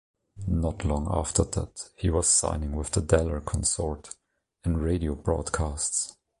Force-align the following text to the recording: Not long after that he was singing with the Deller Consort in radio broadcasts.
Not 0.47 0.83
long 0.83 1.07
after 1.15 1.43
that 1.43 1.91
he 1.95 2.09
was 2.09 2.27
singing 2.27 2.75
with 2.75 2.89
the 2.89 3.01
Deller 3.01 3.45
Consort 3.45 4.15
in 4.65 4.77
radio 4.77 5.13
broadcasts. 5.13 6.17